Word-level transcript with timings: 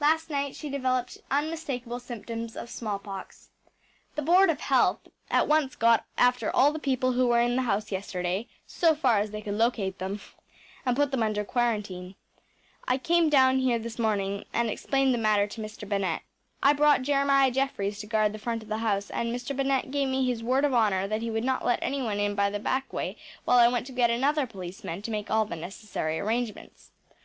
Last 0.00 0.30
night 0.30 0.56
she 0.56 0.68
developed 0.68 1.18
unmistakable 1.30 2.00
symptoms 2.00 2.56
of 2.56 2.68
smallpox. 2.70 3.50
The 4.16 4.20
Board 4.22 4.50
of 4.50 4.58
Health 4.60 5.06
at 5.30 5.46
once 5.46 5.76
got 5.76 6.04
after 6.18 6.50
all 6.50 6.72
the 6.72 6.80
people 6.80 7.12
who 7.12 7.28
were 7.28 7.38
in 7.40 7.54
the 7.54 7.62
house 7.62 7.92
yesterday, 7.92 8.48
so 8.66 8.96
far 8.96 9.20
as 9.20 9.30
they 9.30 9.40
could 9.40 9.54
locate 9.54 9.98
them, 10.00 10.20
and 10.84 10.96
put 10.96 11.12
them 11.12 11.22
under 11.22 11.44
quarantine. 11.44 12.16
I 12.88 12.98
came 12.98 13.28
down 13.30 13.60
here 13.60 13.78
this 13.78 13.96
morning 13.96 14.42
and 14.52 14.68
explained 14.68 15.14
the 15.14 15.18
matter 15.18 15.46
to 15.46 15.62
Mr. 15.62 15.88
Bennett. 15.88 16.22
I 16.60 16.72
brought 16.72 17.02
Jeremiah 17.02 17.52
Jeffries 17.52 18.00
to 18.00 18.08
guard 18.08 18.32
the 18.32 18.40
front 18.40 18.64
of 18.64 18.68
the 18.68 18.78
house 18.78 19.08
and 19.10 19.32
Mr. 19.32 19.56
Bennett 19.56 19.92
gave 19.92 20.08
me 20.08 20.26
his 20.26 20.42
word 20.42 20.64
of 20.64 20.74
honour 20.74 21.06
that 21.06 21.22
he 21.22 21.30
would 21.30 21.44
not 21.44 21.64
let 21.64 21.78
anyone 21.80 22.18
in 22.18 22.34
by 22.34 22.50
the 22.50 22.58
back 22.58 22.92
way 22.92 23.16
while 23.44 23.58
I 23.58 23.68
went 23.68 23.86
to 23.86 23.92
get 23.92 24.10
another 24.10 24.48
policeman 24.48 24.94
and 24.94 25.08
make 25.10 25.30
all 25.30 25.44
the 25.44 25.54
necessary 25.54 26.18
arrangements. 26.18 26.90